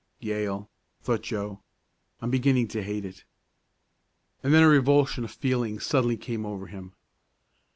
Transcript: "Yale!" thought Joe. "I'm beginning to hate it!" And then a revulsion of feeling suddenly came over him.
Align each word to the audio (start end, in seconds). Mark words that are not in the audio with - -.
"Yale!" 0.19 0.67
thought 1.03 1.21
Joe. 1.21 1.61
"I'm 2.23 2.31
beginning 2.31 2.67
to 2.69 2.81
hate 2.81 3.05
it!" 3.05 3.23
And 4.41 4.51
then 4.51 4.63
a 4.63 4.67
revulsion 4.67 5.23
of 5.23 5.29
feeling 5.31 5.79
suddenly 5.79 6.17
came 6.17 6.43
over 6.43 6.65
him. 6.65 6.93